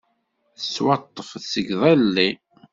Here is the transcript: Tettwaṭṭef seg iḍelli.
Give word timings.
Tettwaṭṭef 0.59 1.29
seg 1.51 1.67
iḍelli. 1.75 2.29